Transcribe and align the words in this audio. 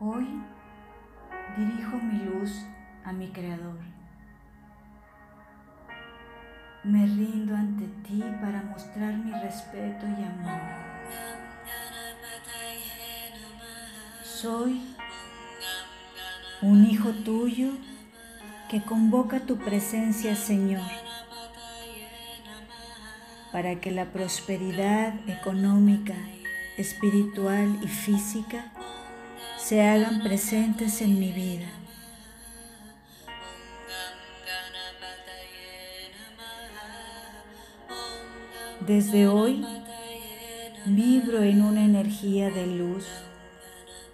Hoy 0.00 0.28
dirijo 1.56 1.96
mi 1.96 2.24
luz 2.24 2.52
a 3.04 3.12
mi 3.12 3.30
Creador. 3.30 3.80
Me 6.84 7.04
rindo 7.04 7.56
ante 7.56 7.86
ti 8.06 8.22
para 8.40 8.62
mostrar 8.62 9.14
mi 9.14 9.32
respeto 9.32 10.06
y 10.06 10.22
amor. 10.22 10.60
Soy 14.22 14.94
un 16.62 16.86
hijo 16.86 17.10
tuyo 17.10 17.72
que 18.70 18.80
convoca 18.80 19.40
tu 19.40 19.56
presencia, 19.56 20.36
Señor, 20.36 20.86
para 23.50 23.80
que 23.80 23.90
la 23.90 24.04
prosperidad 24.12 25.12
económica, 25.28 26.14
espiritual 26.76 27.80
y 27.82 27.88
física 27.88 28.70
se 29.68 29.82
hagan 29.82 30.22
presentes 30.22 31.02
en 31.02 31.20
mi 31.20 31.30
vida. 31.30 31.68
Desde 38.80 39.28
hoy 39.28 39.62
vibro 40.86 41.42
en 41.42 41.60
una 41.60 41.84
energía 41.84 42.48
de 42.48 42.66
luz 42.66 43.04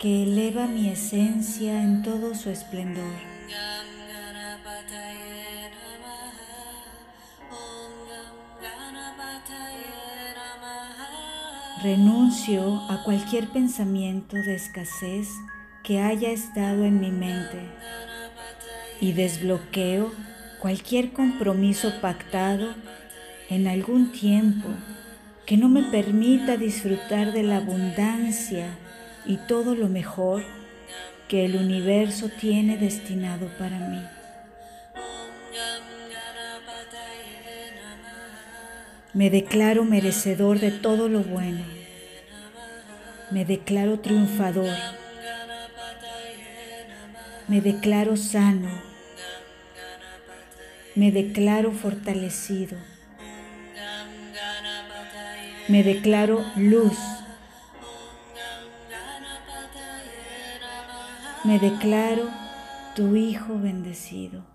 que 0.01 0.25
eleva 0.25 0.67
mi 0.67 0.89
esencia 0.89 1.81
en 1.85 2.03
todo 2.03 2.35
su 2.35 2.51
esplendor. 2.51 3.34
Renuncio 11.83 12.81
a 12.89 13.03
cualquier 13.03 13.49
pensamiento 13.49 14.37
de 14.37 14.55
escasez 14.55 15.29
que 15.83 16.01
haya 16.01 16.31
estado 16.31 16.85
en 16.85 17.01
mi 17.01 17.11
mente 17.11 17.69
y 19.01 19.13
desbloqueo 19.13 20.13
cualquier 20.61 21.13
compromiso 21.13 22.01
pactado 22.01 22.75
en 23.51 23.67
algún 23.67 24.13
tiempo 24.13 24.69
que 25.47 25.57
no 25.57 25.69
me 25.69 25.83
permita 25.83 26.57
disfrutar 26.57 27.33
de 27.33 27.43
la 27.43 27.57
abundancia 27.57 28.69
y 29.27 29.37
todo 29.49 29.75
lo 29.75 29.89
mejor 29.89 30.45
que 31.29 31.45
el 31.45 31.57
universo 31.57 32.31
tiene 32.41 32.77
destinado 32.77 33.49
para 33.59 33.79
mí. 33.81 34.01
Me 39.15 39.31
declaro 39.31 39.85
merecedor 39.85 40.59
de 40.59 40.73
todo 40.73 41.09
lo 41.09 41.21
bueno. 41.21 41.65
Me 43.31 43.45
declaro 43.45 44.01
triunfador. 44.01 44.77
Me 47.47 47.61
declaro 47.61 48.17
sano. 48.17 48.83
Me 50.97 51.13
declaro 51.13 51.71
fortalecido. 51.71 52.77
Me 55.69 55.85
declaro 55.85 56.45
luz. 56.57 56.99
Me 61.45 61.61
declaro 61.61 62.29
tu 62.97 63.15
Hijo 63.15 63.61
bendecido. 63.61 64.54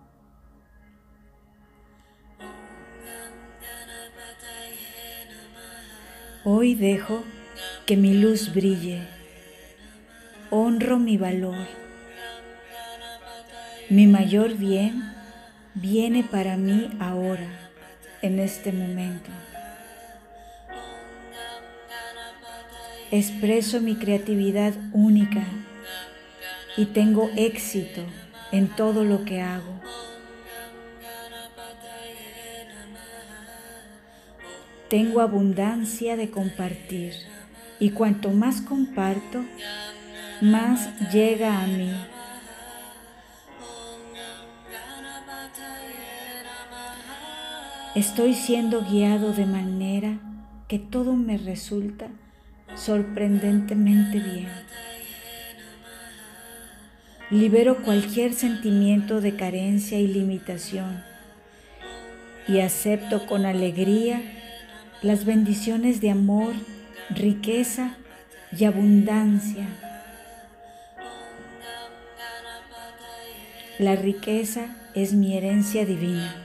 Hoy 6.46 6.74
dejo 6.74 7.26
que 7.86 7.98
mi 7.98 8.14
luz 8.14 8.54
brille. 8.54 9.02
Honro 10.50 10.98
mi 10.98 11.18
valor. 11.18 11.68
Mi 13.90 14.08
mayor 14.08 14.54
bien 14.54 15.04
viene 15.74 16.24
para 16.24 16.56
mí 16.56 16.92
ahora, 17.02 17.70
en 18.22 18.40
este 18.40 18.72
momento. 18.72 19.30
Expreso 23.12 23.82
mi 23.82 23.96
creatividad 23.96 24.74
única 24.94 25.44
y 26.78 26.86
tengo 26.86 27.30
éxito 27.36 28.02
en 28.54 28.70
todo 28.70 29.04
lo 29.04 29.26
que 29.26 29.42
hago. 29.42 29.82
Tengo 34.90 35.22
abundancia 35.22 36.18
de 36.18 36.32
compartir 36.32 37.14
y 37.80 37.92
cuanto 37.92 38.32
más 38.32 38.60
comparto, 38.62 39.46
más 40.42 40.90
llega 41.12 41.62
a 41.62 41.68
mí. 41.68 41.94
Estoy 47.94 48.34
siendo 48.34 48.82
guiado 48.84 49.32
de 49.32 49.46
manera 49.46 50.18
que 50.68 50.80
todo 50.80 51.14
me 51.14 51.38
resulta 51.38 52.08
sorprendentemente 52.74 54.18
bien. 54.18 54.50
Libero 57.30 57.84
cualquier 57.84 58.34
sentimiento 58.34 59.22
de 59.22 59.36
carencia 59.36 60.00
y 60.00 60.08
limitación 60.08 61.04
y 62.48 62.62
acepto 62.62 63.28
con 63.28 63.46
alegría 63.46 64.24
las 65.02 65.24
bendiciones 65.24 66.02
de 66.02 66.12
amor, 66.12 66.54
riqueza 67.10 67.96
y 68.58 68.66
abundancia. 68.66 69.66
La 73.78 73.96
riqueza 73.96 74.76
es 74.94 75.14
mi 75.14 75.38
herencia 75.38 75.86
divina. 75.86 76.36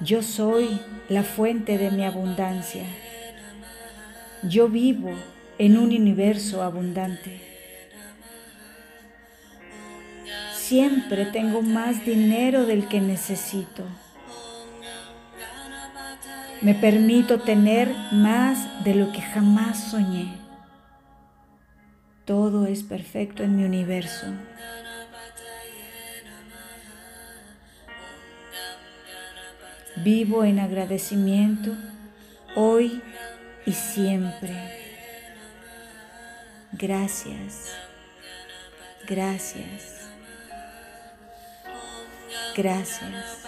Yo 0.00 0.22
soy 0.22 0.80
la 1.08 1.22
fuente 1.22 1.78
de 1.78 1.92
mi 1.92 2.04
abundancia. 2.04 2.84
Yo 4.42 4.68
vivo 4.68 5.12
en 5.58 5.78
un 5.78 5.86
universo 5.86 6.62
abundante. 6.62 7.40
Siempre 10.52 11.26
tengo 11.26 11.62
más 11.62 12.04
dinero 12.04 12.66
del 12.66 12.88
que 12.88 13.00
necesito. 13.00 13.84
Me 16.60 16.74
permito 16.74 17.40
tener 17.40 17.94
más 18.10 18.84
de 18.84 18.94
lo 18.94 19.12
que 19.12 19.20
jamás 19.20 19.90
soñé. 19.90 20.28
Todo 22.24 22.66
es 22.66 22.82
perfecto 22.82 23.44
en 23.44 23.56
mi 23.56 23.64
universo. 23.64 24.26
Vivo 29.96 30.44
en 30.44 30.58
agradecimiento 30.58 31.76
hoy 32.54 33.02
y 33.64 33.72
siempre. 33.72 34.54
Gracias, 36.72 37.72
gracias, 39.06 40.08
gracias. 42.54 43.47